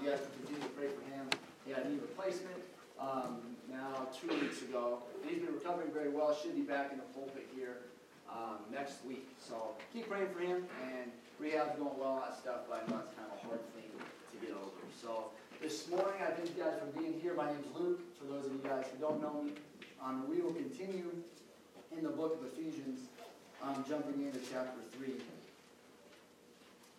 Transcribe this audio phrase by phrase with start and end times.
[0.00, 1.28] you guys can continue to pray for him.
[1.66, 2.56] He had a knee replacement
[2.98, 5.04] um, now two weeks ago.
[5.28, 6.34] He's been recovering very well.
[6.34, 7.84] Should be back in the pulpit here
[8.32, 9.28] um, next week.
[9.36, 13.04] So keep praying for him, and rehab's going well, all that stuff, but I know
[13.04, 14.80] it's kind of a hard thing to get over.
[15.02, 17.34] So this morning, I thank you guys for being here.
[17.34, 19.52] My name's Luke, for those of you guys who don't know me.
[20.00, 21.12] Um, we will continue
[21.92, 23.00] in the book of Ephesians,
[23.62, 25.12] um, jumping into chapter 3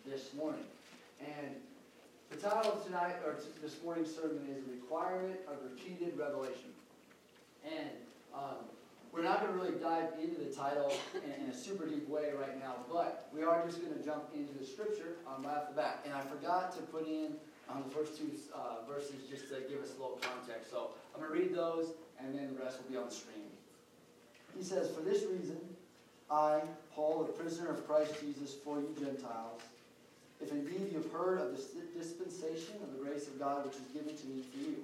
[0.06, 0.62] this morning.
[1.18, 1.56] And
[2.32, 6.72] the title of tonight, or this morning's sermon is Requirement of Repeated Revelation.
[7.64, 7.90] And
[8.34, 8.64] um,
[9.12, 12.30] we're not going to really dive into the title in, in, a super deep way
[12.38, 15.68] right now, but we are just going to jump into the scripture um, right off
[15.68, 16.00] the bat.
[16.06, 17.34] And I forgot to put in
[17.68, 20.70] um, the first two uh, verses just to give us a little context.
[20.70, 23.44] So I'm going to read those, and then the rest will be on the screen.
[24.56, 25.58] He says, For this reason,
[26.30, 26.62] I,
[26.94, 29.60] Paul, a prisoner of Christ Jesus, for you Gentiles,
[30.42, 31.62] if indeed you have heard of the
[31.98, 34.76] dispensation of the grace of God which is given to me for you,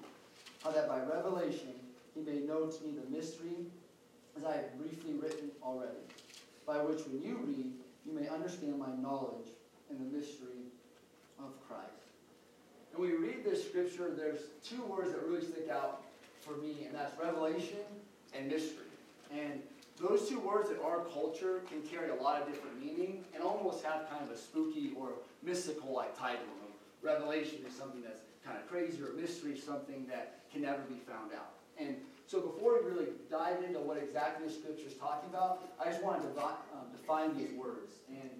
[0.62, 1.74] how that by revelation
[2.14, 3.66] he made known to me the mystery,
[4.36, 5.98] as I have briefly written already,
[6.66, 7.72] by which when you read,
[8.06, 9.48] you may understand my knowledge
[9.90, 10.66] in the mystery
[11.38, 11.82] of Christ.
[12.92, 16.02] And when we read this scripture, there's two words that really stick out
[16.40, 17.84] for me, and that's revelation
[18.34, 18.86] and mystery.
[19.32, 19.60] And
[20.00, 23.84] those two words in our culture can carry a lot of different meaning and almost
[23.84, 25.10] have kind of a spooky or
[25.42, 26.44] mystical like title.
[27.02, 31.32] Revelation is something that's kind of crazy, or mystery something that can never be found
[31.32, 31.54] out.
[31.78, 35.90] And so before we really dive into what exactly the scripture is talking about, I
[35.90, 37.92] just wanted to um, define these words.
[38.08, 38.30] And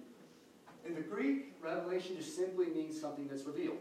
[0.85, 3.77] in the Greek, revelation just simply means something that's revealed.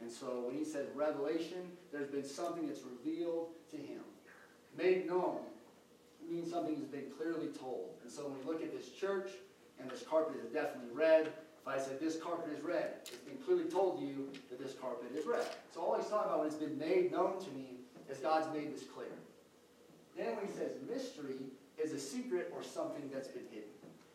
[0.00, 4.00] And so when he says revelation, there's been something that's revealed to him.
[4.78, 5.40] Made known
[6.30, 7.90] means something has been clearly told.
[8.02, 9.30] And so when we look at this church,
[9.80, 13.36] and this carpet is definitely red, if I said this carpet is red, it's been
[13.44, 15.46] clearly told to you that this carpet is red.
[15.74, 17.76] So all he's talking about it's been made known to me
[18.10, 19.12] is God's made this clear.
[20.16, 21.36] Then when he says mystery
[21.82, 23.68] is a secret or something that's been hidden.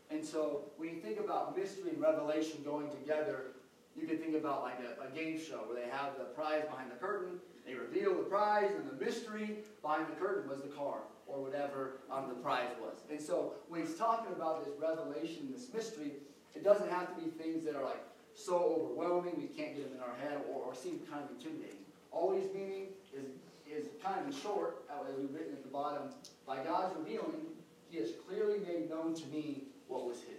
[0.10, 3.54] And so when you think about mystery and revelation going together,
[3.96, 6.92] you can think about like a, a, game show where they have the prize behind
[6.92, 11.00] the curtain, they reveal the prize, and the mystery behind the curtain was the car
[11.28, 13.00] or whatever um, the prize was.
[13.10, 16.14] And so when he's talking about this revelation, this mystery,
[16.56, 19.98] it doesn't have to be things that are like so overwhelming we can't get them
[19.98, 21.80] in our head or, or seem kind of intimidating.
[22.12, 23.26] All he's meaning is,
[23.70, 26.10] is kind of in short, as we've written at the bottom,
[26.46, 27.48] by God's revealing,
[27.90, 30.36] he has clearly made known to me what was hidden.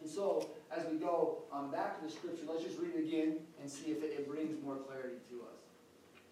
[0.00, 3.38] And so, as we go um, back to the scripture, let's just read it again
[3.60, 5.58] and see if it, it brings more clarity to us.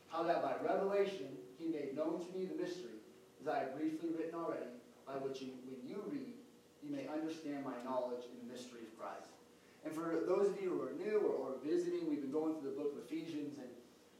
[0.09, 1.28] How that by revelation
[1.59, 2.99] he made known to me the mystery,
[3.41, 4.71] as I have briefly written already,
[5.06, 6.34] by which you, when you read,
[6.84, 9.33] you may understand my knowledge in the mystery of Christ.
[9.84, 12.71] And for those of you who are new or, or visiting, we've been going through
[12.71, 13.69] the book of Ephesians, and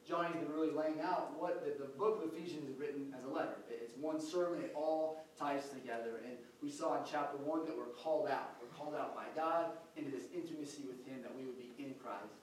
[0.09, 3.29] Johnny's been really laying out what the, the book of Ephesians is written as a
[3.29, 3.57] letter.
[3.69, 6.21] It's one sermon, it all ties together.
[6.25, 8.57] And we saw in chapter 1 that we're called out.
[8.61, 11.95] We're called out by God into this intimacy with Him that we would be in
[12.03, 12.37] Christ.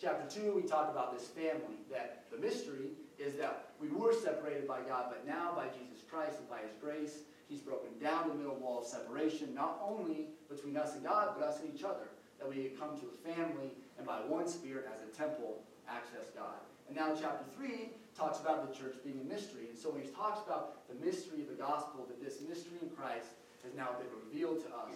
[0.00, 4.66] Chapter 2, we talk about this family, that the mystery is that we were separated
[4.66, 7.20] by God, but now by Jesus Christ and by His grace,
[7.50, 11.44] He's broken down the middle wall of separation, not only between us and God, but
[11.44, 12.06] us and each other.
[12.38, 16.62] That we come to a family, and by one Spirit as a temple, access God.
[16.86, 19.66] And now chapter 3 talks about the church being a mystery.
[19.68, 22.88] And so when he talks about the mystery of the gospel, that this mystery in
[22.88, 24.94] Christ has now been revealed to us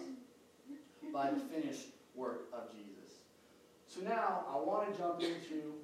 [1.13, 3.19] by the finished work of Jesus.
[3.87, 5.75] So now I want to jump into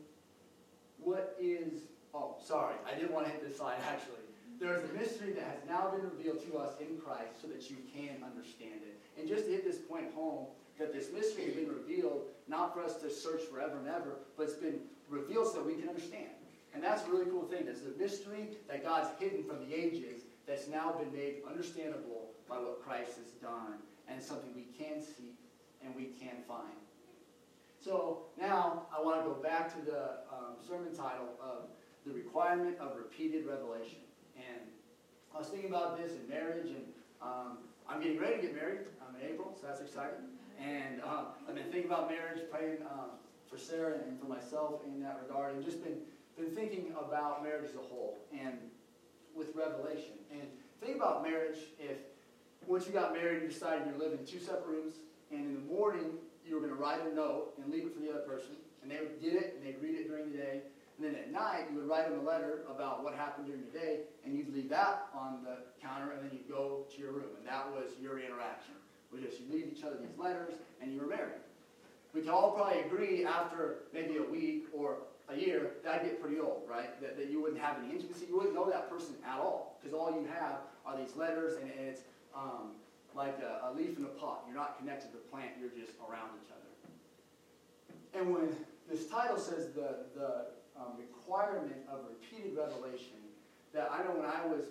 [0.99, 1.83] what is,
[2.13, 4.30] oh, sorry, I didn't want to hit this slide actually.
[4.61, 7.77] There's a mystery that has now been revealed to us in Christ so that you
[7.91, 9.01] can understand it.
[9.17, 10.45] And just to hit this point home,
[10.77, 14.43] that this mystery has been revealed not for us to search forever and ever, but
[14.43, 16.29] it's been revealed so that we can understand.
[16.75, 17.65] And that's a really cool thing.
[17.67, 22.57] It's a mystery that God's hidden from the ages that's now been made understandable by
[22.57, 25.33] what Christ has done, and something we can see
[25.83, 26.77] and we can find.
[27.83, 31.63] So now I want to go back to the um, sermon title of
[32.05, 33.97] the requirement of repeated revelation.
[34.41, 34.67] And
[35.33, 36.85] I was thinking about this in marriage, and
[37.21, 37.57] um,
[37.87, 38.79] I'm getting ready to get married.
[39.01, 40.25] I'm in April, so that's exciting.
[40.59, 43.17] And uh, I've been thinking about marriage, praying um,
[43.49, 45.97] for Sarah and for myself in that regard, and just been
[46.37, 48.57] been thinking about marriage as a whole and
[49.35, 50.13] with revelation.
[50.31, 50.43] And
[50.81, 51.97] think about marriage if
[52.67, 54.95] once you got married, you decided you live in two separate rooms,
[55.31, 56.11] and in the morning
[56.47, 58.91] you were going to write a note and leave it for the other person, and
[58.91, 60.61] they would get it and they'd read it during the day,
[61.01, 63.73] and then at night you would write them a letter about what happened during the
[63.73, 67.33] day, and you'd leave that on the counter, and then you'd go to your room,
[67.39, 68.77] and that was your interaction.
[69.11, 71.41] Was just you leave each other these letters, and you were married.
[72.13, 74.97] We can all probably agree after maybe a week or
[75.29, 76.99] a year, that'd get pretty old, right?
[77.01, 78.27] That, that you wouldn't have any intimacy.
[78.29, 81.71] You wouldn't know that person at all because all you have are these letters and,
[81.71, 82.01] and it's
[82.35, 82.75] um,
[83.15, 84.43] like a, a, leaf in a pot.
[84.45, 85.51] You're not connected to the plant.
[85.59, 88.19] You're just around each other.
[88.19, 88.55] And when
[88.89, 90.47] this title says the, the
[90.79, 93.17] um, requirement of repeated revelation,
[93.73, 94.65] that I know when I was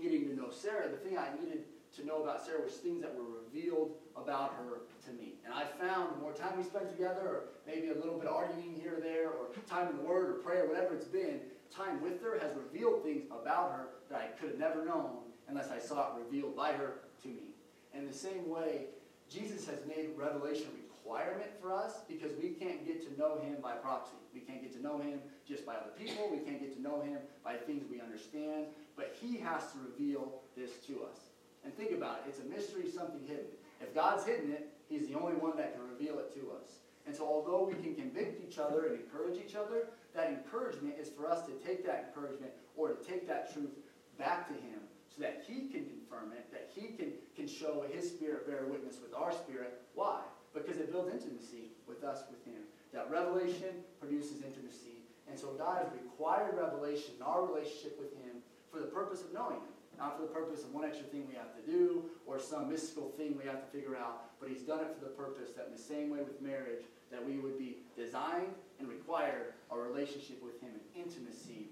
[0.00, 1.64] getting to know Sarah, the thing I needed
[1.96, 5.34] to know about Sarah was things that were revealed about her to me.
[5.44, 8.34] And I found the more time we spent together, or maybe a little bit of
[8.34, 11.40] arguing here or there, or time in the Word or prayer, whatever it's been,
[11.74, 15.18] time with her has revealed things about her that I could have never known
[15.48, 17.52] unless I saw it revealed by her to me.
[17.94, 18.86] In the same way,
[19.28, 20.68] Jesus has made revelation
[21.04, 24.16] requirement for us because we can't get to know him by proxy.
[24.34, 26.28] We can't get to know him just by other people.
[26.30, 28.66] We can't get to know him by things we understand.
[28.96, 31.18] But he has to reveal this to us.
[31.64, 32.30] And think about it.
[32.30, 33.46] It's a mystery, something hidden.
[33.80, 36.84] If God's hidden it, He's the only one that can reveal it to us.
[37.06, 41.08] And so although we can convict each other and encourage each other, that encouragement is
[41.08, 43.70] for us to take that encouragement or to take that truth
[44.18, 48.06] back to Him so that He can confirm it, that He can, can show His
[48.06, 49.80] Spirit bear witness with our spirit.
[49.94, 50.20] Why?
[50.54, 52.62] Because it builds intimacy with us, with Him.
[52.92, 55.00] That revelation produces intimacy.
[55.28, 59.32] And so God has required revelation in our relationship with Him for the purpose of
[59.32, 59.72] knowing Him.
[59.98, 63.10] Not for the purpose of one extra thing we have to do or some mystical
[63.16, 65.72] thing we have to figure out, but he's done it for the purpose that in
[65.72, 70.60] the same way with marriage, that we would be designed and require a relationship with
[70.60, 71.68] him and intimacy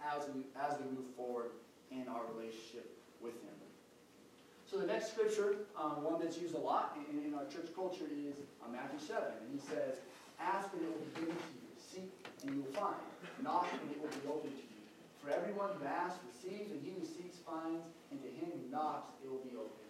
[0.00, 1.50] as we, as we move forward
[1.90, 3.59] in our relationship with him.
[4.70, 8.06] So the next scripture, um, one that's used a lot in, in our church culture
[8.06, 9.18] is uh, Matthew 7.
[9.18, 9.98] And he says,
[10.38, 11.66] Ask and it will be given to you.
[11.74, 12.14] Seek
[12.46, 13.02] and you will find.
[13.42, 14.82] Knock and it will be opened to you.
[15.18, 17.82] For everyone who asks receives, and he who seeks finds,
[18.14, 19.84] and to him who knocks it will be open.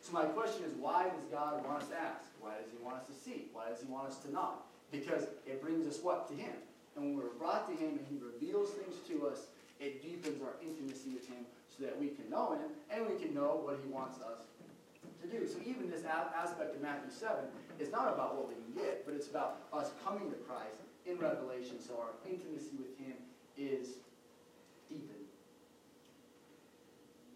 [0.00, 2.32] So my question is, why does God want us to ask?
[2.40, 3.52] Why does he want us to seek?
[3.52, 4.64] Why does he want us to knock?
[4.88, 6.32] Because it brings us what?
[6.32, 6.56] To him.
[6.96, 10.56] And when we're brought to him and he reveals things to us, it deepens our
[10.64, 11.44] intimacy with him
[11.78, 14.42] so that we can know him and we can know what he wants us
[15.22, 15.46] to do.
[15.46, 17.36] So even this aspect of Matthew 7
[17.78, 21.18] is not about what we can get, but it's about us coming to Christ in
[21.18, 23.14] revelation so our intimacy with him
[23.56, 23.98] is
[24.88, 25.18] deepened.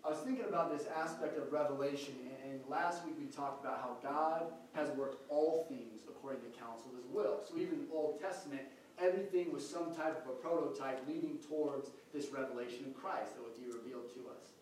[0.04, 2.14] I was thinking about this aspect of revelation,
[2.44, 6.86] and, last week we talked about how God has worked all things according to counsel
[6.90, 7.40] of his will.
[7.46, 8.62] So even the Old Testament,
[9.02, 13.56] everything was some type of a prototype leading towards this revelation of Christ that would
[13.56, 14.54] be revealed to us.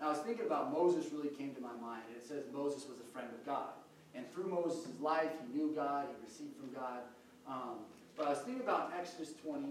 [0.00, 2.88] Now I was thinking about Moses really came to my mind, and it says Moses
[2.88, 3.70] was a friend of God.
[4.14, 7.00] And through Moses' life, he knew God, he received from God.
[7.46, 9.68] Um, but I was thinking about Exodus 20,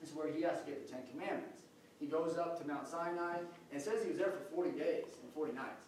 [0.00, 1.60] This is where he has to get the Ten Commandments.
[2.00, 3.38] He goes up to Mount Sinai
[3.72, 5.84] and says he was there for 40 days and 40 nights.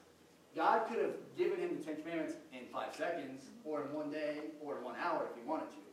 [0.55, 4.39] God could have given him the Ten Commandments in five seconds, or in one day,
[4.65, 5.86] or in one hour if he wanted to.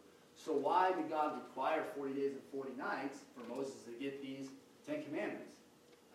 [0.44, 4.48] So why did God require 40 days and 40 nights for Moses to get these
[4.86, 5.56] Ten Commandments?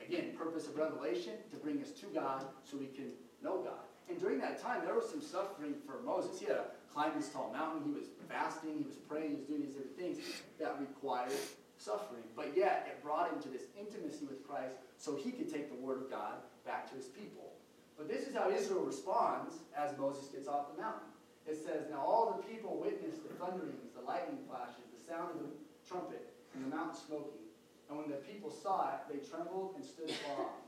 [0.05, 3.09] Again, purpose of revelation, to bring us to God so we can
[3.43, 3.89] know God.
[4.09, 6.39] And during that time, there was some suffering for Moses.
[6.39, 7.83] He had to climb this tall mountain.
[7.85, 8.77] He was fasting.
[8.77, 9.31] He was praying.
[9.31, 10.19] He was doing these different things
[10.61, 11.33] that required
[11.79, 12.23] suffering.
[12.37, 15.81] But yet, it brought him to this intimacy with Christ so he could take the
[15.81, 16.35] word of God
[16.67, 17.53] back to his people.
[17.97, 21.09] But this is how Israel responds as Moses gets off the mountain.
[21.49, 25.41] It says, Now all the people witnessed the thunderings, the lightning flashes, the sound of
[25.41, 25.53] the
[25.89, 27.49] trumpet, and the mountain smoking.
[27.89, 30.61] And when the people saw it, they trembled and stood far off.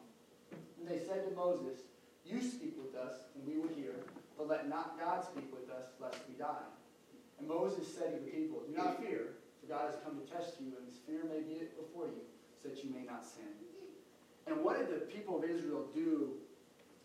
[0.81, 1.85] And they said to Moses,
[2.25, 3.93] You speak with us, and we will hear,
[4.39, 6.65] but let not God speak with us, lest we die.
[7.39, 10.57] And Moses said to the people, Do not fear, for God has come to test
[10.61, 12.25] you, and his fear may be before you,
[12.57, 13.53] so that you may not sin.
[14.47, 16.33] And what did the people of Israel do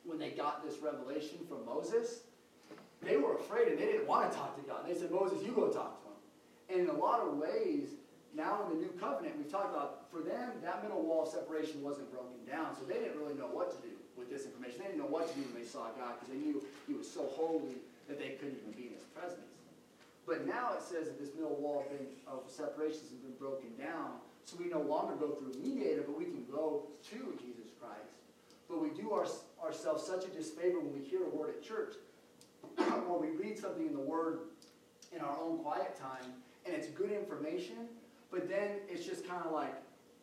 [0.05, 2.23] when they got this revelation from Moses?
[3.01, 4.87] They were afraid and they didn't want to talk to God.
[4.87, 6.17] They said, Moses, you go talk to him.
[6.69, 7.89] And in a lot of ways,
[8.35, 11.81] now in the new covenant, we've talked about, for them, that middle wall of separation
[11.81, 14.79] wasn't broken down, so they didn't really know what to do with this information.
[14.79, 17.09] They didn't know what to do when they saw God because they knew he was
[17.09, 19.55] so holy that they couldn't even be in his presence.
[20.25, 24.19] But now it says that this middle wall thing of separations has been broken down,
[24.43, 28.13] so we no longer go through mediator, but we can go to Jesus Christ.
[28.67, 29.25] But we do our,
[29.63, 31.93] ourselves such a disfavor when we hear a word at church,
[33.09, 34.39] or we read something in the Word
[35.13, 36.33] in our own quiet time,
[36.65, 37.87] and it's good information,
[38.31, 39.73] but then it's just kind of like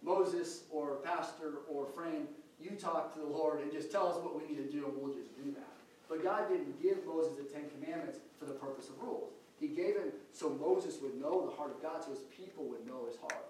[0.02, 2.26] Moses or pastor or friend,
[2.61, 4.94] you talk to the Lord and just tell us what we need to do, and
[4.96, 5.72] we'll just do that.
[6.08, 9.32] But God didn't give Moses the Ten Commandments for the purpose of rules.
[9.58, 12.87] He gave him so Moses would know the heart of God, so his people would
[12.87, 13.46] know his heart.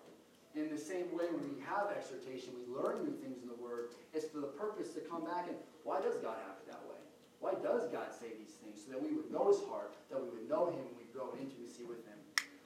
[0.54, 3.96] In the same way, when we have exhortation, we learn new things in the Word,
[4.12, 7.01] it's for the purpose to come back and why does God have it that way?
[7.42, 8.86] Why does God say these things?
[8.86, 11.34] So that we would know his heart, that we would know him, and we'd grow
[11.34, 12.14] in intimacy with him.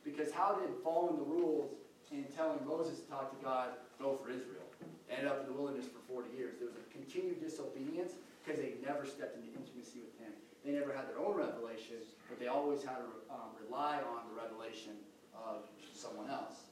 [0.04, 1.72] Because how did following the rules
[2.12, 4.68] and telling Moses to talk to God go for Israel?
[5.08, 6.60] Ended up in the wilderness for 40 years.
[6.60, 8.12] There was a continued disobedience
[8.44, 10.36] because they never stepped into intimacy with him.
[10.62, 11.96] They never had their own revelation,
[12.28, 14.92] but they always had to um, rely on the revelation
[15.32, 15.64] of
[15.94, 16.68] someone else.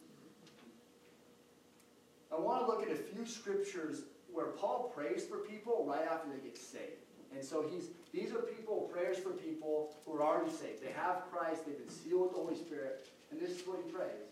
[2.30, 6.28] I want to look at a few scriptures where Paul prays for people right after
[6.28, 7.03] they get saved.
[7.34, 10.82] And so he's these are people, prayers for people who are already saved.
[10.82, 13.90] They have Christ, they've been sealed with the Holy Spirit, and this is what he
[13.90, 14.30] prays.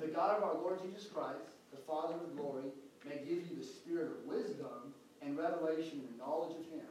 [0.00, 2.72] The God of our Lord Jesus Christ, the Father of glory,
[3.04, 6.88] may give you the spirit of wisdom and revelation and knowledge of him,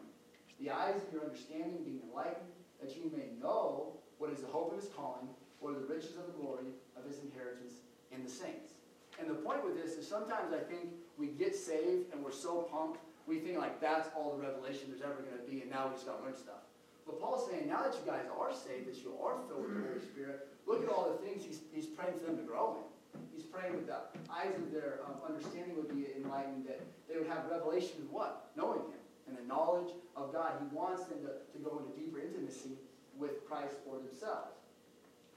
[0.60, 4.72] the eyes of your understanding being enlightened, that you may know what is the hope
[4.72, 5.28] of his calling,
[5.60, 8.78] what are the riches of the glory of his inheritance in the saints.
[9.20, 12.70] And the point with this is sometimes I think we get saved and we're so
[12.72, 15.88] pumped, we think like that's all the revelation there's ever going to be, and now
[15.88, 16.66] we just got to learn stuff.
[17.06, 19.88] But Paul's saying, now that you guys are saved, that you are filled with the
[19.88, 23.22] Holy Spirit, look at all the things he's, he's praying for them to grow in.
[23.34, 27.28] He's praying with the eyes of their um, understanding would be enlightened, that they would
[27.28, 28.52] have revelation of what?
[28.56, 30.54] Knowing Him and the knowledge of God.
[30.60, 32.78] He wants them to, to go into deeper intimacy
[33.18, 34.56] with Christ for themselves.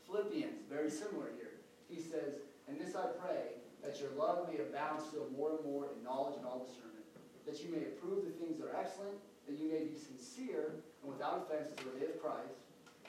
[0.06, 1.58] Philippians, very similar here.
[1.88, 5.86] He says, And this I pray, that your love may abound still more and more
[5.92, 7.03] in knowledge and all discernment,
[7.46, 11.12] that you may approve the things that are excellent, that you may be sincere and
[11.12, 12.56] without offense to the day of Christ,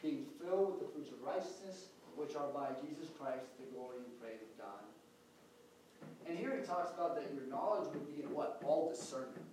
[0.03, 4.11] being filled with the fruits of righteousness, which are by Jesus Christ, the glory and
[4.19, 4.83] praise of God.
[6.27, 8.61] And here he talks about that your knowledge would be in what?
[8.63, 9.43] All discernment.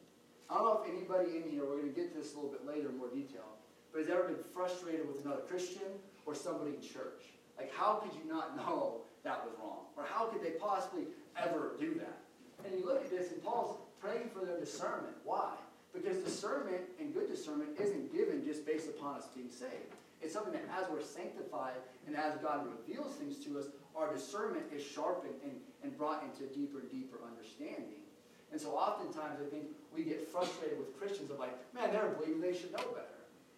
[0.51, 2.51] I don't know if anybody in here, we're going to get to this a little
[2.51, 3.57] bit later in more detail,
[3.93, 5.89] but has ever been frustrated with another Christian
[6.27, 7.33] or somebody in church?
[7.57, 9.87] Like, how could you not know that was wrong?
[9.97, 11.05] Or how could they possibly
[11.37, 12.19] ever do that?
[12.65, 15.15] And you look at this, and Paul's praying for their discernment.
[15.25, 15.55] Why?
[15.95, 19.95] Because discernment and good discernment isn't given just based upon us being saved.
[20.21, 24.65] It's something that as we're sanctified and as God reveals things to us, our discernment
[24.75, 28.03] is sharpened and, and brought into deeper and deeper understanding.
[28.51, 32.41] And so oftentimes I think we get frustrated with Christians of like, man, they're believing
[32.41, 33.07] they should know better.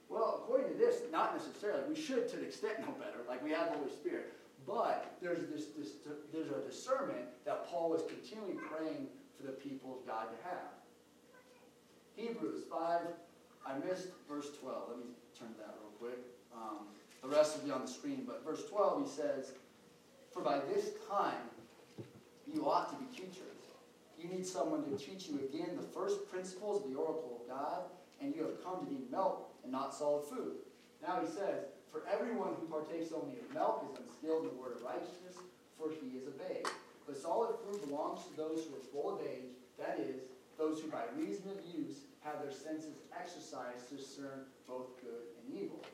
[0.08, 1.82] Well, according to this, not necessarily.
[1.88, 4.32] We should to an extent know better, like we have the Holy Spirit.
[4.66, 5.92] But there's this, this
[6.32, 9.08] there's a discernment that Paul was continually praying
[9.44, 10.72] the people of God to have.
[12.16, 13.00] Hebrews 5,
[13.66, 14.82] I missed verse 12.
[14.88, 15.04] Let me
[15.38, 16.18] turn to that real quick.
[16.54, 16.86] Um,
[17.22, 19.52] the rest will be on the screen, but verse 12 he says,
[20.32, 21.50] For by this time
[22.52, 23.40] you ought to be teachers.
[24.18, 27.82] You need someone to teach you again the first principles of the oracle of God,
[28.20, 30.56] and you have come to need milk and not solid food.
[31.02, 34.76] Now he says, For everyone who partakes only of milk is unskilled in the word
[34.76, 35.36] of righteousness,
[35.76, 36.66] for he is a babe.
[37.06, 40.22] But solid food belongs to those who are full of age, that is,
[40.56, 45.60] those who by reason of use have their senses exercised to discern both good and
[45.60, 45.84] evil.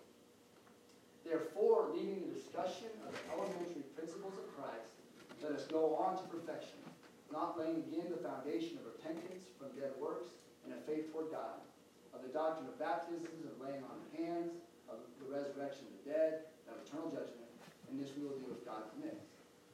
[1.25, 4.95] Therefore, leaving the discussion of the elementary principles of Christ,
[5.43, 6.79] let us go on to perfection,
[7.33, 10.29] not laying again the foundation of repentance from dead works
[10.65, 11.59] and a faith toward God,
[12.13, 14.53] of the doctrine of baptisms, of laying on of hands,
[14.91, 16.33] of the resurrection of the dead,
[16.69, 17.49] of eternal judgment,
[17.89, 19.30] and this we will do if God permits.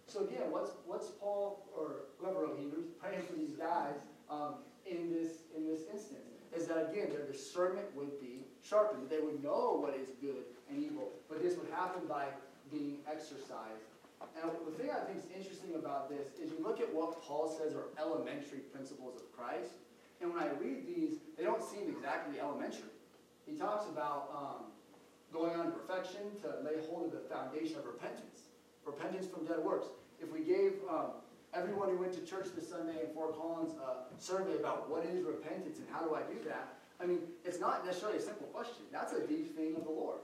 [0.07, 3.97] So again, what's what's Paul or whoever wrote Hebrews praying for these guys
[4.31, 6.39] um, in this in this instance?
[6.57, 10.47] Is that again their discernment would be sharpened, that they would know what is good
[10.71, 12.27] and evil, but this would happen by
[12.71, 13.91] being exercised.
[14.41, 17.49] And the thing I think is interesting about this is you look at what Paul
[17.49, 19.75] says are elementary principles of Christ,
[20.21, 22.95] and when I read these, they don't seem exactly elementary.
[23.45, 24.73] He talks about um,
[25.33, 28.46] going on to perfection to lay hold of the foundation of repentance,
[28.87, 29.89] repentance from dead works.
[30.23, 31.19] If we gave um,
[31.53, 35.25] everyone who went to church this Sunday in Fort Collins a survey about what is
[35.25, 38.87] repentance and how do I do that, I mean, it's not necessarily a simple question.
[38.91, 40.19] That's a deep thing of the Lord.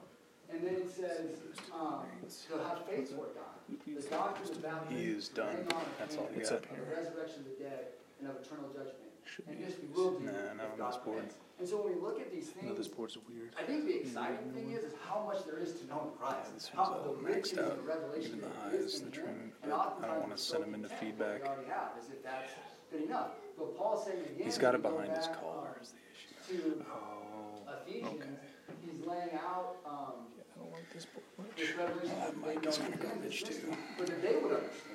[0.51, 1.37] And then it says
[1.73, 2.05] um,
[2.49, 3.53] to have faith toward God.
[3.87, 5.67] The doctrine of baptism, he is done.
[5.99, 6.63] That's all he got.
[6.63, 7.87] The resurrection of the dead
[8.21, 9.02] and of eternal judgment.
[9.33, 9.65] Should And be.
[9.65, 11.17] this we will do Nah, if not on God this board.
[11.19, 11.37] permits.
[11.59, 13.55] And so when we look at these No, things, this board's weird.
[13.59, 16.37] I think the exciting thing is, is how much there is to know in Christ.
[16.49, 18.75] Yeah, this how one's all the riches maxed out, and the revelation even the that
[18.77, 19.25] is highs, in the Him.
[19.25, 21.39] trim, And but I don't wanna we're send him into content with feedback.
[21.41, 22.53] What we already have, as if that's
[22.93, 23.29] good enough.
[23.57, 24.45] But Paul's saying again.
[24.45, 26.77] He's got when it we go behind his back, collar um, is the issue.
[26.77, 28.37] To Oh, Ephesians,
[28.85, 31.57] he's laying out, um, yeah, I don't like this board much.
[31.57, 33.77] this revelation Oh, that that they mic is gonna him, garbage too.
[33.97, 34.92] But that they would understand,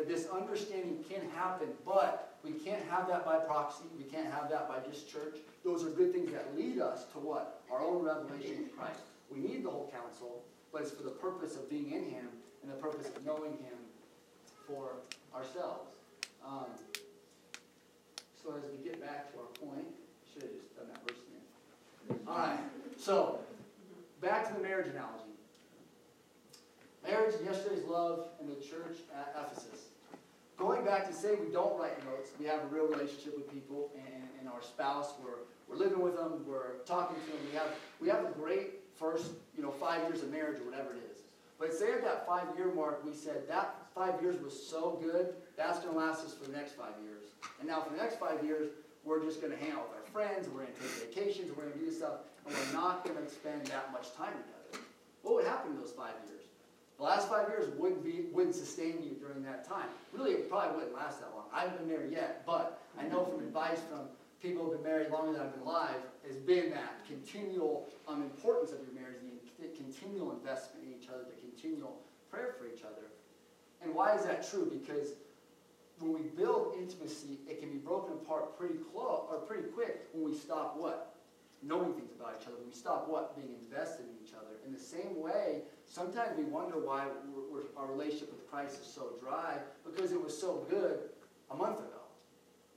[0.00, 4.48] that this understanding can happen, but we can't have that by proxy, we can't have
[4.48, 5.36] that by just church.
[5.62, 7.60] Those are good things that lead us to what?
[7.70, 9.00] Our own revelation of Christ.
[9.30, 10.42] We need the whole counsel,
[10.72, 12.28] but it's for the purpose of being in him
[12.62, 13.76] and the purpose of knowing him
[14.66, 14.92] for
[15.34, 15.92] ourselves.
[16.46, 16.64] Um,
[18.42, 19.86] so as we get back to our point,
[20.32, 22.26] should have just done that verse again.
[22.26, 22.58] All right,
[22.98, 23.40] so
[24.22, 25.24] back to the marriage analogy.
[27.02, 29.89] Marriage, yesterday's love, and the church at Ephesus.
[30.60, 33.90] Going back to say we don't write notes, we have a real relationship with people
[33.96, 37.68] and, and our spouse, we're, we're living with them, we're talking to them, we have,
[37.98, 41.22] we have a great first, you know, five years of marriage or whatever it is.
[41.58, 45.32] But say at that five year mark, we said that five years was so good,
[45.56, 47.32] that's going to last us for the next five years.
[47.58, 48.68] And now for the next five years,
[49.02, 51.64] we're just going to hang out with our friends, we're going to take vacations, we're
[51.64, 54.84] going to do stuff, and we're not going to spend that much time together.
[55.22, 56.39] What would happen in those five years?
[57.00, 59.88] The last five years wouldn't be wouldn't sustain you during that time.
[60.12, 61.46] Really, it probably wouldn't last that long.
[61.50, 64.00] I haven't been married yet, but I know from advice from
[64.42, 68.72] people who've been married longer than I've been alive, has been that continual um, importance
[68.72, 69.16] of your marriage,
[69.58, 71.96] the continual investment in each other, the continual
[72.30, 73.08] prayer for each other.
[73.82, 74.70] And why is that true?
[74.70, 75.14] Because
[76.00, 80.30] when we build intimacy, it can be broken apart pretty close or pretty quick when
[80.30, 81.14] we stop what?
[81.62, 82.56] Knowing things about each other.
[82.56, 83.36] When we stop what?
[83.36, 84.56] Being invested in each other.
[84.66, 87.04] In the same way, sometimes we wonder why
[87.34, 91.00] we're, we're, our relationship with Christ is so dry because it was so good
[91.50, 92.00] a month ago.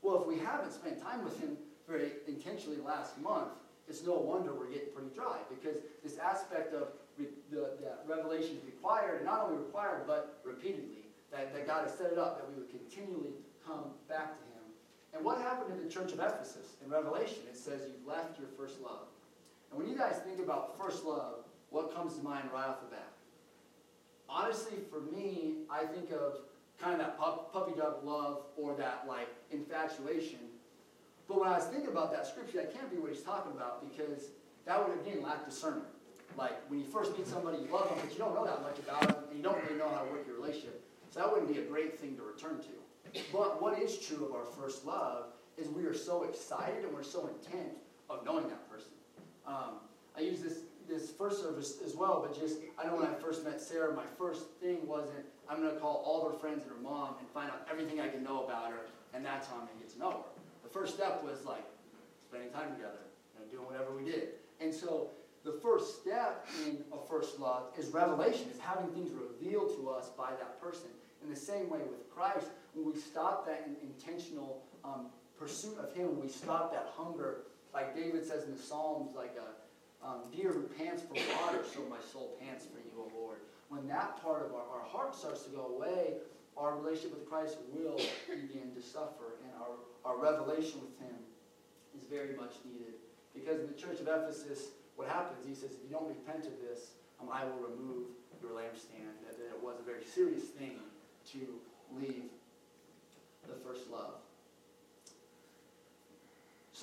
[0.01, 1.55] Well, if we haven't spent time with Him
[1.87, 3.53] very intentionally last month,
[3.87, 8.57] it's no wonder we're getting pretty dry because this aspect of re, the, that revelation
[8.57, 11.03] is required, and not only required, but repeatedly.
[11.31, 13.33] That, that God has set it up that we would continually
[13.65, 14.63] come back to Him.
[15.15, 17.41] And what happened in the church of Ephesus in Revelation?
[17.49, 19.07] It says, You've left your first love.
[19.71, 22.95] And when you guys think about first love, what comes to mind right off the
[22.95, 23.11] bat?
[24.29, 26.37] Honestly, for me, I think of
[26.79, 30.39] kind of that pup, puppy dog love or that like infatuation.
[31.27, 33.89] But when I was thinking about that scripture, that can't be what he's talking about
[33.89, 34.29] because
[34.65, 35.87] that would again lack discernment.
[36.37, 38.77] Like when you first meet somebody, you love them, but you don't know that much
[38.79, 40.83] about them, and you don't really know how to work your relationship.
[41.09, 43.21] So that wouldn't be a great thing to return to.
[43.31, 45.25] But what is true of our first love
[45.57, 47.77] is we are so excited and we're so intent
[48.09, 48.91] of knowing that person.
[49.45, 49.81] Um,
[50.17, 50.59] I use this
[50.93, 54.05] this first service as well, but just I know when I first met Sarah, my
[54.17, 57.49] first thing wasn't I'm going to call all her friends and her mom and find
[57.49, 60.11] out everything I can know about her, and that's how I'm to get to know
[60.11, 60.41] her.
[60.63, 61.65] The first step was like
[62.25, 63.03] spending time together,
[63.33, 64.29] you know, doing whatever we did.
[64.61, 65.09] And so
[65.43, 70.09] the first step in a first love is revelation, is having things revealed to us
[70.17, 70.87] by that person.
[71.23, 76.07] In the same way with Christ, when we stop that intentional um, pursuit of Him,
[76.07, 77.41] when we stop that hunger,
[77.73, 79.62] like David says in the Psalms, like a
[80.05, 83.39] um, deer who pants for water, so my soul pants for you, O Lord.
[83.69, 86.15] When that part of our, our heart starts to go away,
[86.57, 87.97] our relationship with Christ will
[88.29, 91.17] begin to suffer, and our, our revelation with Him
[91.97, 92.93] is very much needed.
[93.33, 96.53] Because in the church of Ephesus, what happens, he says, if you don't repent of
[96.61, 99.17] this, um, I will remove your lampstand.
[99.25, 100.77] That, that it was a very serious thing
[101.31, 101.39] to
[101.97, 102.29] leave
[103.47, 104.21] the first love.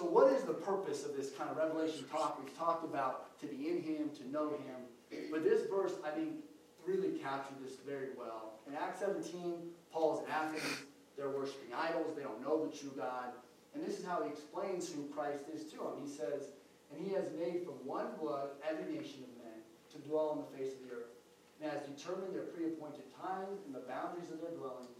[0.00, 2.40] So what is the purpose of this kind of revelation talk?
[2.40, 5.28] We've talked about to be in him, to know him.
[5.30, 6.40] But this verse, I think,
[6.88, 8.56] really captured this very well.
[8.66, 9.60] In Acts 17,
[9.92, 10.88] Paul's in Athens.
[11.18, 12.16] They're worshiping idols.
[12.16, 13.36] They don't know the true God.
[13.74, 16.00] And this is how he explains who Christ is to them.
[16.00, 16.48] He says,
[16.88, 19.60] And he has made from one blood every nation of men
[19.92, 21.12] to dwell on the face of the earth,
[21.60, 24.96] and has determined their pre-appointed times and the boundaries of their dwellings,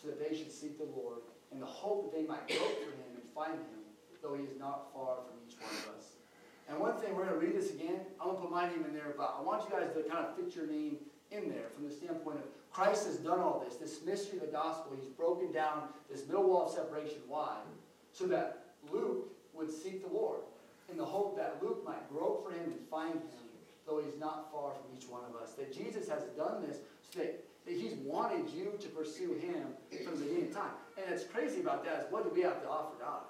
[0.00, 1.20] so that they should seek the Lord,
[1.52, 3.77] in the hope that they might grope for him and find him,
[4.22, 6.16] though he is not far from each one of us.
[6.68, 8.00] And one thing, we're going to read this again.
[8.20, 10.26] I'm going to put my name in there, but I want you guys to kind
[10.26, 10.98] of fit your name
[11.30, 14.52] in there from the standpoint of Christ has done all this, this mystery of the
[14.52, 14.92] gospel.
[14.94, 17.18] He's broken down this middle wall of separation.
[17.26, 17.56] Why?
[18.12, 20.40] So that Luke would seek the Lord
[20.90, 23.48] in the hope that Luke might grope for him and find him,
[23.86, 25.52] though he's not far from each one of us.
[25.52, 26.78] That Jesus has done this
[27.10, 29.66] so that, that he's wanted you to pursue him
[30.04, 30.72] from the beginning of time.
[30.96, 33.22] And it's crazy about that is what do we have to offer God?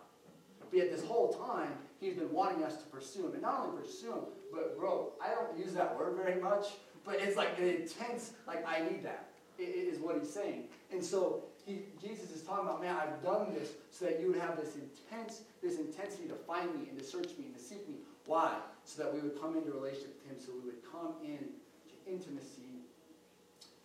[0.70, 3.32] But yet this whole time, he's been wanting us to pursue him.
[3.32, 5.12] And not only pursue him, but grow.
[5.22, 6.66] I don't use that word very much,
[7.04, 9.28] but it's like an intense, like I need that,
[9.58, 10.64] is what he's saying.
[10.92, 14.40] And so he, Jesus is talking about, man, I've done this so that you would
[14.40, 17.88] have this intense, this intensity to find me and to search me and to seek
[17.88, 17.96] me.
[18.26, 18.56] Why?
[18.84, 22.10] So that we would come into relationship with him, so we would come in to
[22.10, 22.84] intimacy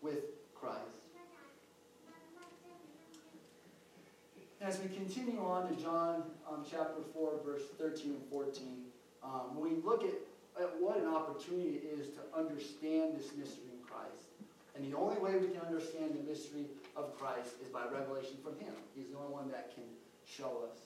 [0.02, 0.20] with
[0.54, 1.03] Christ.
[4.64, 8.78] As we continue on to John um, chapter 4, verse 13 and 14,
[9.22, 10.16] um, we look at,
[10.58, 14.32] at what an opportunity it is to understand this mystery in Christ.
[14.74, 16.64] And the only way we can understand the mystery
[16.96, 18.72] of Christ is by revelation from Him.
[18.96, 19.84] He's the only one that can
[20.26, 20.80] show us.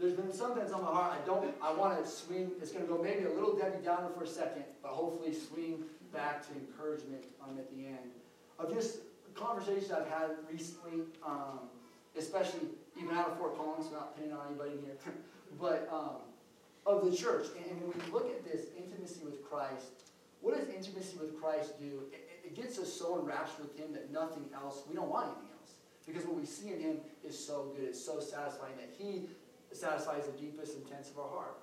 [0.00, 2.92] There's been sometimes on my heart, I don't, I want to swing, it's going to
[2.92, 7.22] go maybe a little Debbie Downer for a second, but hopefully swing back to encouragement
[7.40, 8.10] um, at the end.
[8.58, 8.98] Of just
[9.36, 11.60] conversations I've had recently, um,
[12.18, 12.60] especially
[13.00, 14.96] even out of Fort Collins, not pinning on anybody here,
[15.60, 16.26] but um,
[16.84, 17.46] of the church.
[17.56, 20.04] And when we look at this intimacy with Christ,
[20.40, 22.02] what does intimacy with Christ do?
[22.12, 25.50] It, it gets us so enraptured with Him that nothing else, we don't want anything
[25.60, 25.72] else.
[26.06, 29.28] Because what we see in Him is so good, it's so satisfying that He
[29.72, 31.58] satisfies the deepest intents of our heart.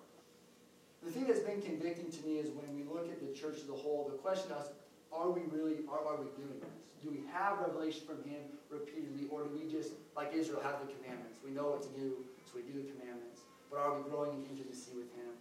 [1.03, 3.69] The thing that's been convicting to me is when we look at the church as
[3.69, 4.69] a whole, the question is,
[5.11, 6.69] are we really, are, are we doing this?
[7.05, 8.41] Do we have revelation from Him
[8.73, 11.37] repeatedly, or do we just, like Israel, have the commandments?
[11.45, 13.45] We know what to do, so we do the commandments.
[13.69, 15.37] But are we growing in intimacy with Him?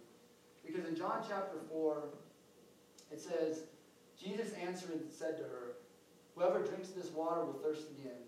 [0.61, 2.05] Because in John chapter 4,
[3.11, 3.65] it says,
[4.13, 5.81] Jesus answered and said to her,
[6.35, 8.21] Whoever drinks this water will thirst again.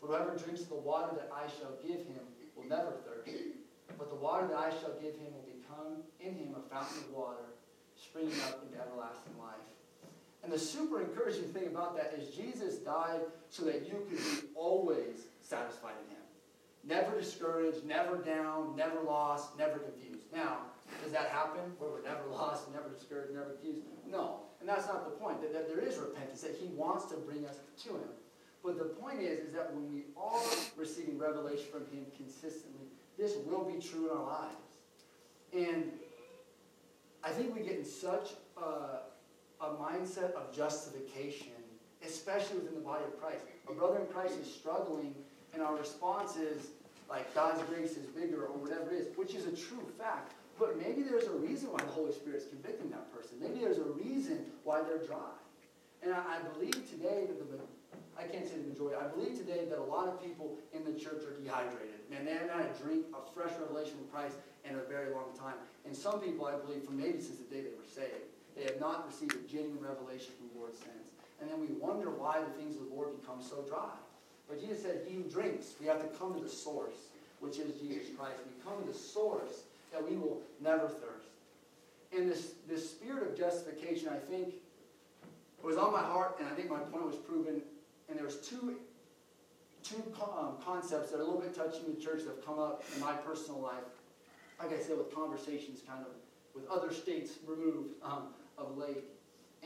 [0.00, 2.26] But whoever drinks the water that I shall give him
[2.56, 3.30] will never thirst.
[3.98, 7.14] But the water that I shall give him will become in him a fountain of
[7.14, 7.46] water,
[7.94, 9.62] springing up into everlasting life.
[10.42, 14.48] And the super encouraging thing about that is Jesus died so that you could be
[14.54, 16.22] always satisfied in him.
[16.82, 20.24] Never discouraged, never down, never lost, never confused.
[20.34, 20.60] Now,
[21.02, 23.82] does that happen where we're never lost, never discouraged, never confused?
[24.10, 24.36] No.
[24.60, 25.42] And that's not the point.
[25.42, 28.16] That, that there is repentance, that he wants to bring us to him.
[28.64, 30.40] But the point is, is that when we are
[30.74, 32.86] receiving revelation from him consistently,
[33.18, 34.72] this will be true in our lives.
[35.52, 35.92] And
[37.22, 39.00] I think we get in such a,
[39.66, 41.52] a mindset of justification,
[42.04, 43.44] especially within the body of Christ.
[43.68, 45.14] A brother in Christ is struggling,
[45.54, 46.68] and our response is
[47.08, 50.34] like God's grace is bigger or whatever it is, which is a true fact.
[50.58, 53.38] But maybe there's a reason why the Holy Spirit is convicting that person.
[53.40, 55.36] Maybe there's a reason why they're dry.
[56.02, 57.58] And I, I believe today that the
[58.18, 58.96] I can't say the majority.
[58.96, 62.00] I believe today that a lot of people in the church are dehydrated.
[62.08, 65.36] Man, they haven't had a drink of fresh revelation from Christ in a very long
[65.36, 65.60] time.
[65.84, 68.80] And some people, I believe, from maybe since the day they were saved, they have
[68.80, 71.12] not received a genuine revelation from the Lord since.
[71.40, 73.92] And then we wonder why the things of the Lord become so dry.
[74.48, 77.78] But Jesus said, He who drinks, we have to come to the source, which is
[77.80, 78.36] Jesus Christ.
[78.46, 81.28] We come to the source that we will never thirst.
[82.16, 84.54] And this, this spirit of justification, I think,
[85.62, 87.60] was on my heart, and I think my point was proven
[88.08, 88.76] and there's two,
[89.82, 92.58] two um, concepts that are a little bit touchy in the church that have come
[92.58, 93.84] up in my personal life.
[94.58, 96.12] Like I said, with conversations kind of
[96.54, 99.04] with other states removed um, of late.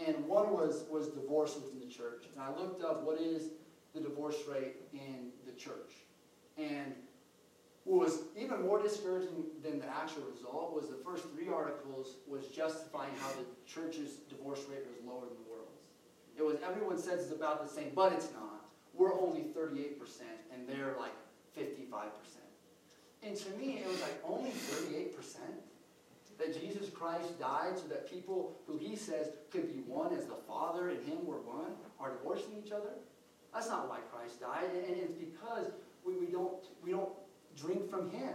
[0.07, 2.25] And one was, was divorce within the church.
[2.33, 3.51] And I looked up what is
[3.95, 5.93] the divorce rate in the church.
[6.57, 6.95] And
[7.85, 12.47] what was even more discouraging than the actual result was the first three articles was
[12.49, 15.81] justifying how the church's divorce rate was lower than the world's.
[16.37, 18.67] it was everyone says it's about the same, but it's not.
[18.95, 19.97] We're only 38%,
[20.53, 21.15] and they're like
[21.59, 22.11] 55%.
[23.23, 25.11] And to me, it was like only 38%
[26.41, 30.39] that Jesus Christ died so that people who he says could be one as the
[30.49, 32.91] Father and him were one are divorcing each other.
[33.53, 35.71] That's not why Christ died, and it's because
[36.05, 37.13] we, we, don't, we don't
[37.57, 38.35] drink from him.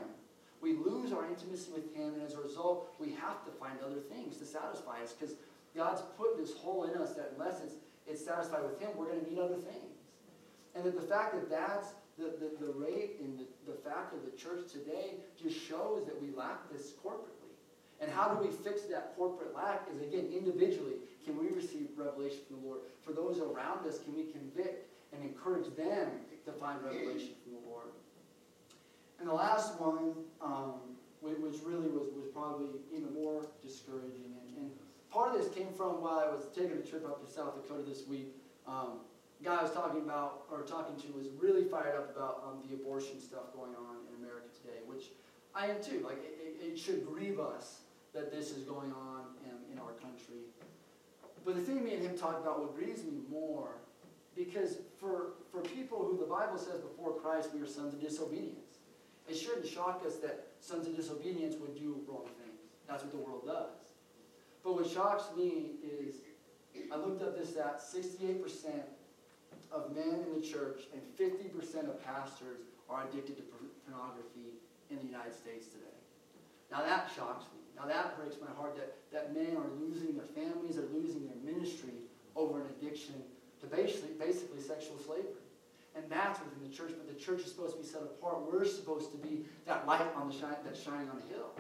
[0.62, 4.02] We lose our intimacy with him, and as a result, we have to find other
[4.12, 5.36] things to satisfy us because
[5.76, 7.76] God's put this hole in us that unless it's
[8.08, 9.98] it's satisfied with Him, we're going to need other things.
[10.76, 14.24] And that the fact that that's the, the, the rate and the, the fact of
[14.24, 17.35] the church today just shows that we lack this corporately.
[18.02, 22.40] And how do we fix that corporate lack is, again, individually, can we receive revelation
[22.48, 22.80] from the Lord?
[23.02, 26.10] For those around us, can we convict and encourage them
[26.46, 27.88] to find revelation from the Lord?
[29.20, 30.74] And the last one, um,
[31.22, 34.72] which really was, was probably even more discouraging, and, and
[35.10, 37.88] part of this came from while I was taking a trip up to South Dakota
[37.88, 38.36] this week.
[38.68, 39.00] Um,
[39.46, 42.76] guy I was talking about or talking to was really fired up about um, the
[42.76, 45.12] abortion stuff going on in America today, which
[45.54, 46.02] I am too.
[46.04, 47.82] Like it, it should grieve us
[48.16, 50.48] that this is going on in, in our country.
[51.46, 53.70] But the thing me and him talked about what grieves me more,
[54.36, 58.80] because for, for people who the Bible says before Christ we are sons of disobedience,
[59.30, 62.62] it shouldn't shock us that sons of disobedience would do wrong things.
[62.88, 63.94] That's what the world does.
[64.64, 66.16] But what shocks me is,
[66.92, 68.42] I looked up this stat, 68%
[69.72, 74.58] of men in the church and 50% of pastors are addicted to pornography
[74.90, 75.86] in the United States today.
[76.72, 77.65] Now that shocks me.
[77.76, 81.54] Now that breaks my heart that, that men are losing their families, are losing their
[81.54, 81.94] ministry
[82.36, 83.16] over an addiction
[83.62, 85.44] to basically, basically sexual slavery.
[85.96, 88.52] And that's within the church, but the church is supposed to be set apart.
[88.52, 91.52] We're supposed to be that light on the shine, that's shining on the hill.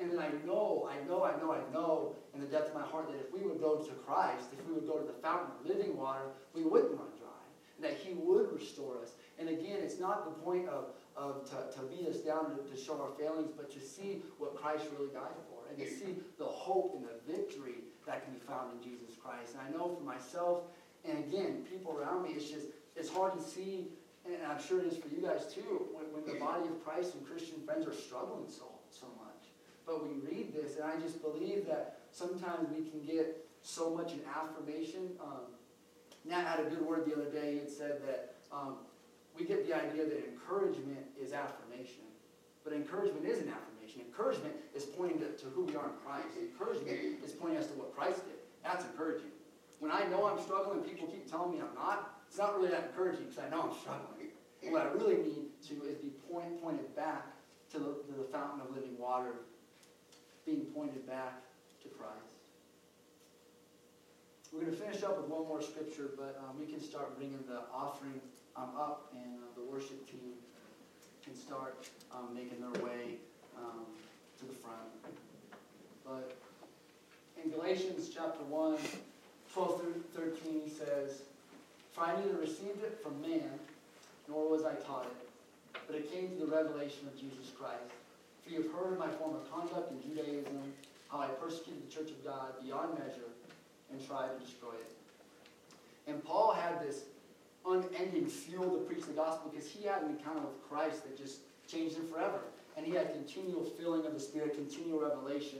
[0.00, 2.82] And then I know, I know, I know, I know in the depth of my
[2.82, 5.52] heart that if we would go to Christ, if we would go to the fountain
[5.60, 7.28] of living water, we wouldn't run dry.
[7.76, 9.12] And that He would restore us.
[9.38, 12.76] And again, it's not the point of, of to, to beat us down to, to
[12.76, 15.68] show our failings, but to see what Christ really died for.
[15.68, 19.54] And to see the hope and the victory that can be found in Jesus Christ.
[19.54, 20.64] And I know for myself,
[21.04, 23.88] and again, people around me, it's just, it's hard to see,
[24.26, 27.14] and I'm sure it is for you guys too, when, when the body of Christ
[27.14, 29.48] and Christian friends are struggling so, so much.
[29.86, 34.12] But we read this, and I just believe that sometimes we can get so much
[34.12, 35.10] in affirmation.
[35.20, 35.56] Um,
[36.24, 37.54] Nat had a good word the other day.
[37.54, 38.76] It said that um,
[39.38, 42.04] we get the idea that encouragement is affirmation.
[42.64, 44.02] But encouragement isn't affirmation.
[44.06, 46.38] Encouragement is pointing to, to who we are in Christ.
[46.38, 48.38] Encouragement is pointing us to what Christ did.
[48.62, 49.32] That's encouraging.
[49.80, 52.92] When I know I'm struggling people keep telling me I'm not, it's not really that
[52.92, 54.30] encouraging because I know I'm struggling.
[54.70, 57.26] What I really need to is be point, pointed back
[57.72, 59.34] to the, to the fountain of living water,
[60.46, 61.42] being pointed back
[61.82, 62.32] to Christ.
[64.52, 67.42] We're going to finish up with one more scripture, but um, we can start bringing
[67.48, 68.20] the offering
[68.56, 70.32] um, up, and uh, the worship team
[71.24, 73.16] can start um, making their way
[73.56, 73.84] um,
[74.38, 74.78] to the front.
[76.04, 76.36] But
[77.42, 78.76] in Galatians chapter 1,
[79.52, 81.22] 12 through 13, he says,
[81.92, 83.58] For I neither received it from man,
[84.28, 87.92] nor was I taught it, but it came through the revelation of Jesus Christ.
[88.42, 90.72] For you have heard my former conduct in Judaism,
[91.08, 93.30] how I persecuted the church of God beyond measure
[93.90, 94.96] and tried to destroy it.
[96.06, 97.04] And Paul had this
[97.66, 101.40] unending fuel to preach the gospel because he had an encounter with Christ that just
[101.68, 102.40] changed him forever.
[102.76, 105.58] And he had continual filling of the Spirit, continual revelation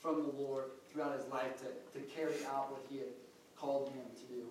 [0.00, 3.08] from the Lord throughout his life to, to carry out what he had
[3.56, 4.42] called him to do.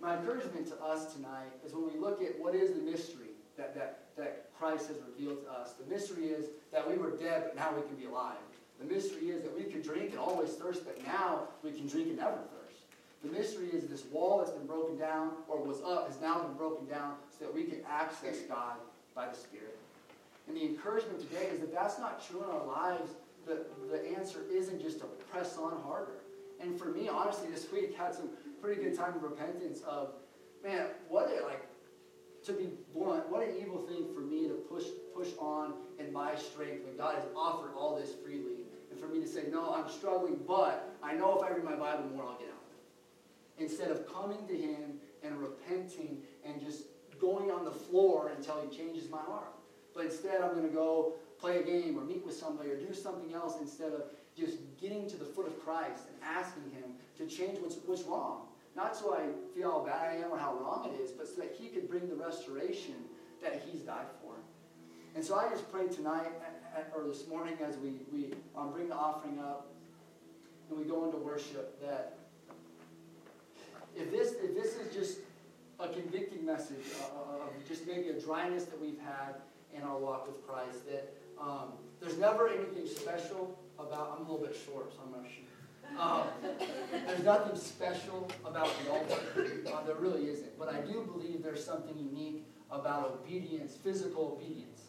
[0.00, 3.74] My encouragement to us tonight is when we look at what is the mystery that,
[3.74, 5.72] that, that Christ has revealed to us.
[5.72, 8.36] The mystery is that we were dead, but now we can be alive.
[8.78, 12.08] The mystery is that we could drink and always thirst, but now we can drink
[12.08, 12.57] and never thirst.
[13.24, 16.54] The mystery is this wall that's been broken down, or was up, has now been
[16.54, 18.76] broken down so that we can access God
[19.14, 19.76] by the Spirit.
[20.46, 23.10] And the encouragement today is that that's not true in our lives.
[23.46, 26.20] The, the answer isn't just to press on harder.
[26.60, 28.30] And for me, honestly, this week had some
[28.62, 30.10] pretty good time of repentance of,
[30.64, 31.66] man, what a, like,
[32.44, 36.34] to be blunt, what an evil thing for me to push push on in my
[36.36, 38.62] strength when God has offered all this freely.
[38.90, 41.74] And for me to say, no, I'm struggling, but I know if I read my
[41.74, 42.57] Bible more, I'll get out.
[43.58, 46.84] Instead of coming to Him and repenting and just
[47.20, 49.52] going on the floor until He changes my heart.
[49.94, 52.92] But instead, I'm going to go play a game or meet with somebody or do
[52.94, 54.04] something else instead of
[54.36, 58.46] just getting to the foot of Christ and asking Him to change what's, what's wrong.
[58.76, 61.40] Not so I feel how bad I am or how wrong it is, but so
[61.40, 62.94] that He could bring the restoration
[63.42, 64.34] that He's died for.
[65.16, 66.30] And so I just pray tonight,
[66.94, 69.66] or this morning, as we, we um, bring the offering up
[70.70, 72.18] and we go into worship, that
[73.96, 75.18] if this, if this is just
[75.78, 79.36] a convicting message uh, of just maybe a dryness that we've had
[79.74, 84.44] in our walk with Christ, that um, there's never anything special about, I'm a little
[84.46, 85.44] bit short, so I'm going to shoot.
[85.98, 86.24] Um,
[87.06, 89.20] there's nothing special about the altar.
[89.66, 90.58] Uh, there really isn't.
[90.58, 94.82] But I do believe there's something unique about obedience, physical obedience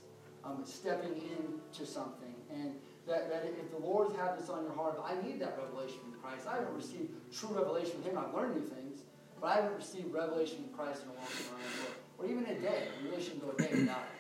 [0.44, 2.34] um, stepping into something.
[2.52, 2.74] And
[3.08, 6.00] that, that if the Lord has had this on your heart, I need that revelation
[6.02, 6.48] from Christ.
[6.48, 8.18] I haven't received true revelation from Him.
[8.18, 9.00] I've learned new things,
[9.42, 12.88] but I haven't received revelation from Christ in a long time, or, even a day,
[13.00, 14.20] in relation to a day without it.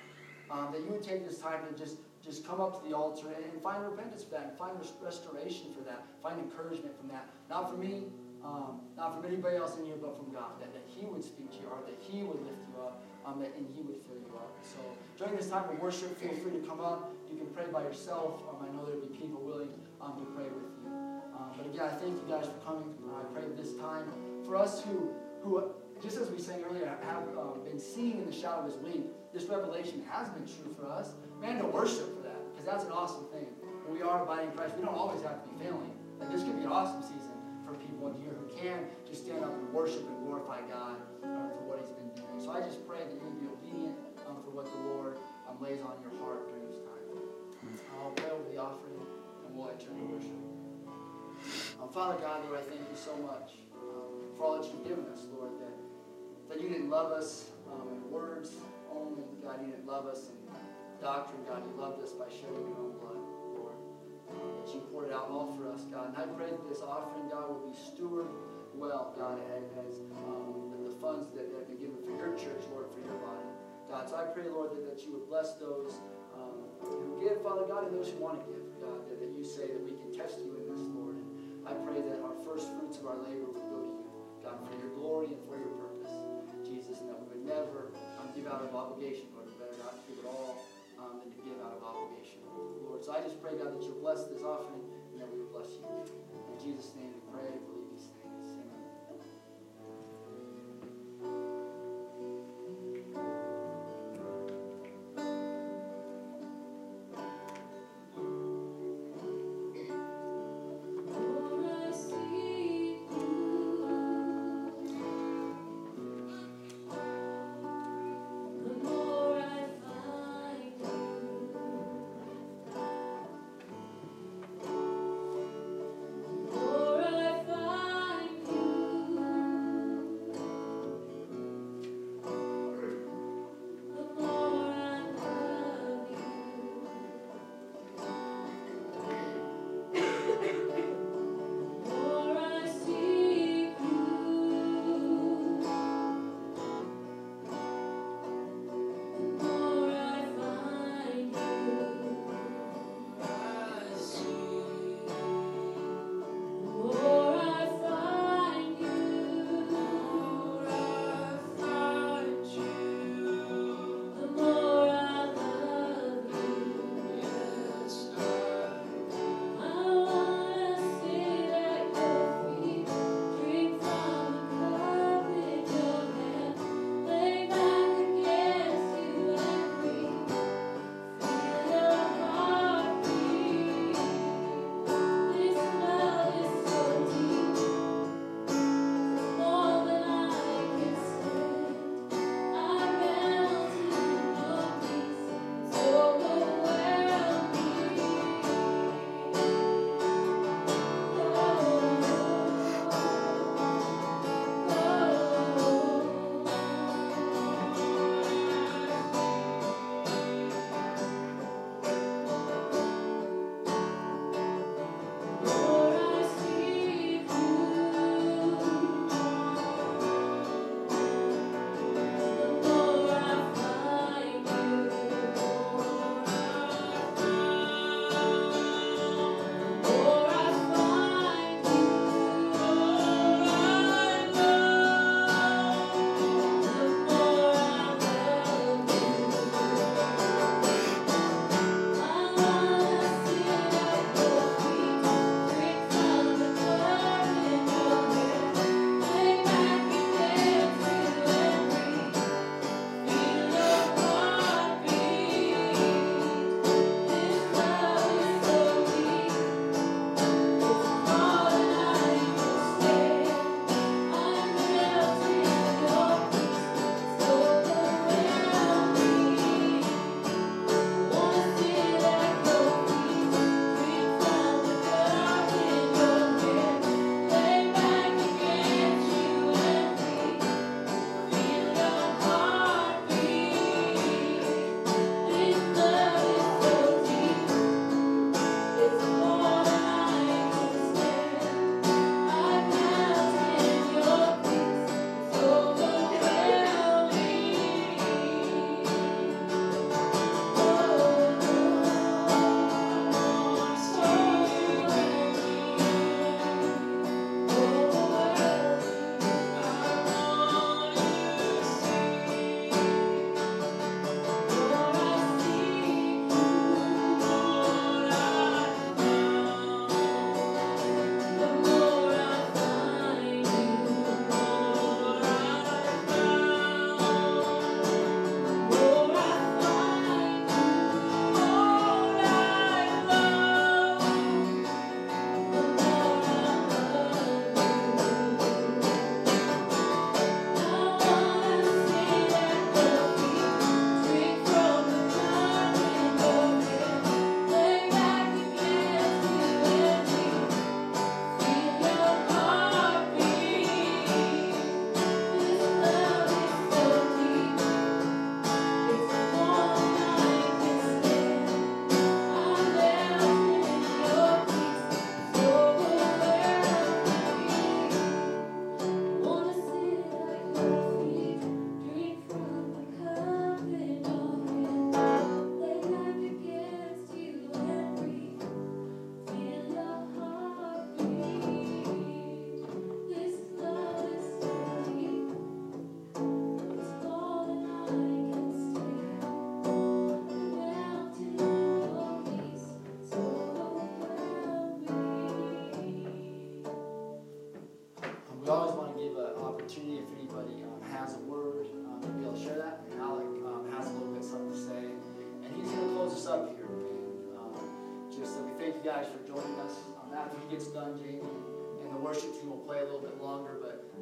[0.49, 3.27] Um, that you would take this time to just just come up to the altar
[3.31, 7.29] and, and find repentance for that, and find restoration for that, find encouragement from that.
[7.49, 8.11] Not from me,
[8.43, 10.59] um, not from anybody else in here, but from God.
[10.59, 13.41] That, that He would speak to your heart, that He would lift you up, um,
[13.41, 14.51] and He would fill you up.
[14.63, 14.79] So
[15.17, 17.11] during this time of worship, feel free to come up.
[17.31, 18.43] You can pray by yourself.
[18.49, 20.91] Um, I know there'll be people willing um, to pray with you.
[21.35, 22.93] Um, but again, I thank you guys for coming.
[23.15, 24.11] I pray this time
[24.49, 28.33] for us who, who just as we sang earlier, have um, been seeing in the
[28.33, 29.05] shadow of His wing.
[29.31, 31.13] This revelation has been true for us.
[31.39, 33.45] Man, to worship for that, because that's an awesome thing.
[33.85, 35.93] When we are abiding Christ, we don't always have to be failing.
[36.17, 39.45] Like this could be an awesome season for people in here who can just stand
[39.45, 42.41] up and worship and glorify God uh, for what He's been doing.
[42.41, 45.61] So I just pray that you will be obedient um, for what the Lord um,
[45.61, 47.05] lays on your heart during this time.
[48.01, 48.97] I'll pray over the offering
[49.45, 50.41] and we'll enter into worship.
[51.77, 53.68] Um, Father God, Lord, I thank you so much um,
[54.39, 55.75] for all that you've given us, Lord, that,
[56.47, 58.55] that you didn't love us um, in words
[58.87, 59.27] only.
[59.43, 60.39] God, you didn't love us in
[61.03, 61.43] doctrine.
[61.43, 63.19] God, you loved us by shedding your own blood,
[63.51, 63.75] Lord.
[64.31, 66.15] Um, that you poured it out all for us, God.
[66.15, 68.31] And I pray that this offering, God, will be stewarded
[68.79, 69.43] well, God,
[69.75, 73.19] as, um, the, the funds that have been given for your church, Lord, for your
[73.19, 73.43] body.
[73.91, 75.99] God, so I pray, Lord, that, that you would bless those
[76.31, 79.43] um, who give, Father God, and those who want to give, God, that, that you
[79.43, 81.19] say that we can test you in this, Lord.
[81.19, 81.27] And
[81.67, 83.98] I pray that our first fruits of our labor will go to you,
[84.49, 86.09] God, for your glory and for your purpose,
[86.65, 89.45] Jesus, and that we would never um, give out of obligation, Lord.
[89.61, 90.57] Better not to give it all
[90.97, 92.41] um, than to give out of obligation,
[92.81, 93.05] Lord.
[93.05, 94.81] So I just pray, God, that you bless this offering
[95.13, 95.85] and that we would bless you.
[95.85, 97.61] In Jesus' name we pray,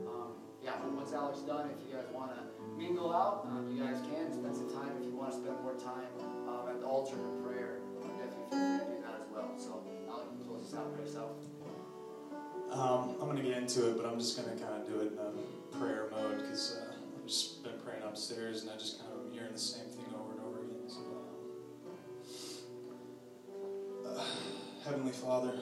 [0.06, 2.41] um, yeah, once Alec's done, if you guys want to
[2.78, 4.91] mingle out, um, you guys can spend some time.
[5.00, 6.12] If you want to spend more time
[6.48, 9.56] um, at the altar in prayer, uh, definitely feel free to do that as well.
[9.58, 11.32] So Alec, you close this out for yourself.
[12.72, 15.00] Um, I'm going to get into it, but I'm just going to kind of do
[15.00, 19.00] it in a prayer mode because uh, I've just been praying upstairs and I just
[19.00, 20.89] kind of am hearing the same thing over and over again.
[20.89, 21.00] So,
[24.06, 24.24] um, uh,
[24.84, 25.54] Heavenly Father,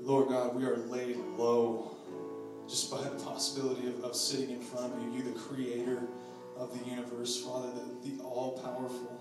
[0.00, 1.96] Lord God, we are laid low
[2.72, 6.00] just by the possibility of, of sitting in front of you, you, the creator
[6.56, 9.20] of the universe, Father, the, the all powerful.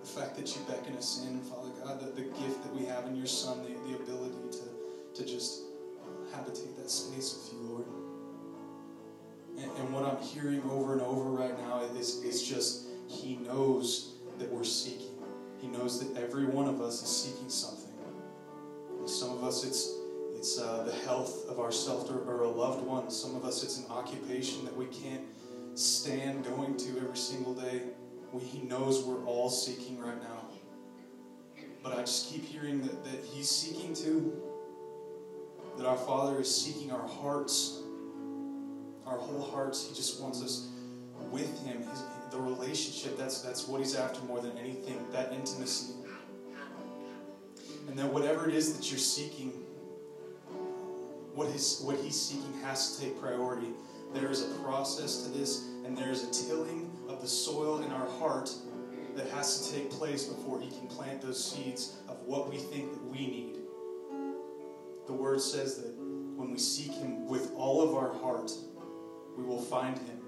[0.00, 3.06] The fact that you beckon us in, Father God, the, the gift that we have
[3.06, 5.62] in your Son, the, the ability to, to just
[6.34, 7.84] habitate that space with you, Lord.
[9.56, 14.14] And, and what I'm hearing over and over right now is, is just He knows
[14.40, 15.14] that we're seeking.
[15.60, 17.92] He knows that every one of us is seeking something.
[19.06, 19.94] Some of us, it's
[20.44, 23.10] it's uh, the health of ourselves or, or a loved one.
[23.10, 25.22] Some of us, it's an occupation that we can't
[25.74, 27.80] stand going to every single day.
[28.30, 30.44] We, he knows we're all seeking right now.
[31.82, 34.38] But I just keep hearing that, that He's seeking too.
[35.78, 37.80] That our Father is seeking our hearts,
[39.06, 39.88] our whole hearts.
[39.88, 40.68] He just wants us
[41.30, 41.78] with Him.
[41.84, 45.94] His, the relationship, that's, that's what He's after more than anything, that intimacy.
[47.88, 49.63] And that whatever it is that you're seeking,
[51.34, 51.48] what,
[51.82, 53.68] what He's seeking has to take priority.
[54.12, 57.90] There is a process to this, and there is a tilling of the soil in
[57.90, 58.50] our heart
[59.16, 62.92] that has to take place before He can plant those seeds of what we think
[62.92, 63.56] that we need.
[65.06, 65.94] The Word says that
[66.36, 68.52] when we seek Him with all of our heart,
[69.36, 70.20] we will find Him.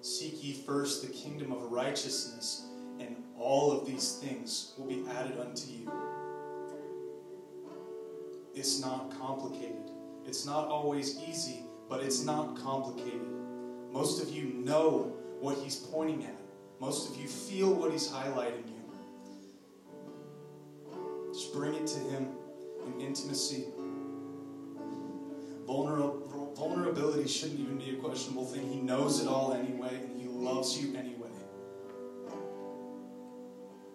[0.00, 2.66] Seek ye first the kingdom of righteousness,
[3.00, 5.90] and all of these things will be added unto you.
[8.54, 9.90] It's not complicated.
[10.26, 13.26] It's not always easy, but it's not complicated.
[13.90, 16.40] Most of you know what He's pointing at.
[16.80, 18.74] Most of you feel what He's highlighting you.
[21.32, 22.28] Just bring it to Him
[22.86, 23.64] in intimacy.
[25.66, 28.70] Vulner- vulnerability shouldn't even be a questionable thing.
[28.70, 31.28] He knows it all anyway, and He loves you anyway.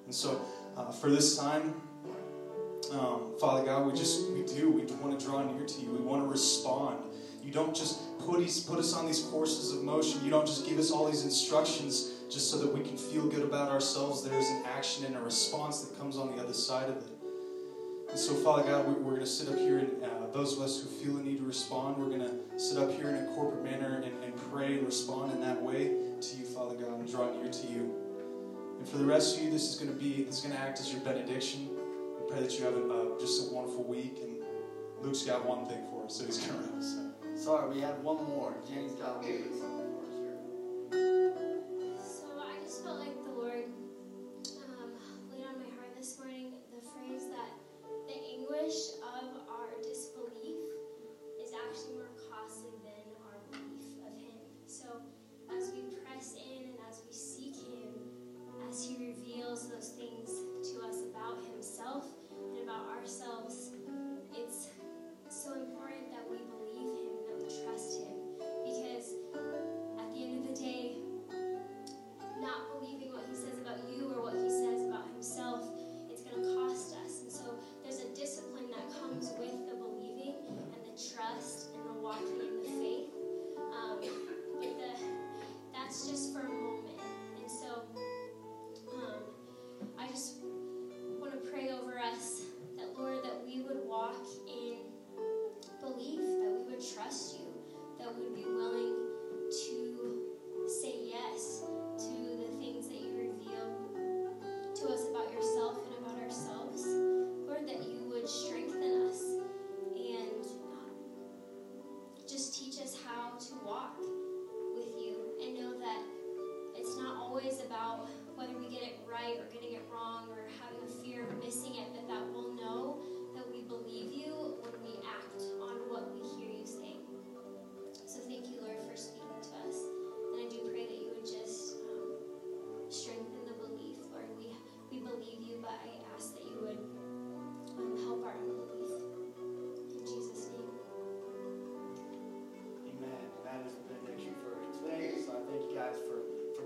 [0.05, 0.41] And so,
[0.75, 1.81] uh, for this time,
[2.91, 5.91] um, Father God, we just we do we want to draw near to you.
[5.91, 7.03] We want to respond.
[7.43, 10.23] You don't just put put us on these courses of motion.
[10.23, 13.43] You don't just give us all these instructions just so that we can feel good
[13.43, 14.23] about ourselves.
[14.23, 17.09] There's an action and a response that comes on the other side of it.
[18.09, 20.63] And so, Father God, we, we're going to sit up here, and uh, those of
[20.63, 23.27] us who feel the need to respond, we're going to sit up here in a
[23.35, 27.09] corporate manner and, and pray and respond in that way to you, Father God, and
[27.09, 27.93] draw near to you.
[28.79, 30.59] And for the rest of you, this is going to be this is going to
[30.59, 31.69] act as your benediction.
[32.29, 34.19] We pray that you have a, uh, just a wonderful week.
[34.21, 34.37] And
[35.01, 36.95] Luke's got one thing for us, so he's going to us.
[37.35, 38.53] Sorry, we had one more.
[38.67, 40.03] James got a little for
[40.93, 42.21] us.
[42.21, 43.18] So I just felt like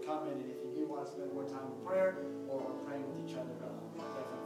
[0.06, 2.18] comment and if you do want to spend more time in prayer
[2.50, 4.43] or praying with each other, uh, definitely.